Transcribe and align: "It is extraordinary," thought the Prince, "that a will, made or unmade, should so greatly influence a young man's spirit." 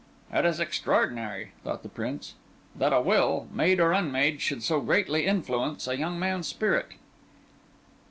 "It 0.33 0.45
is 0.47 0.59
extraordinary," 0.59 1.51
thought 1.63 1.83
the 1.83 1.87
Prince, 1.87 2.33
"that 2.75 2.91
a 2.91 2.99
will, 2.99 3.47
made 3.53 3.79
or 3.79 3.91
unmade, 3.91 4.41
should 4.41 4.63
so 4.63 4.81
greatly 4.81 5.27
influence 5.27 5.87
a 5.87 5.95
young 5.95 6.17
man's 6.17 6.47
spirit." 6.47 6.93